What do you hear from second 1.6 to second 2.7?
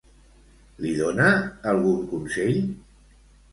algun consell?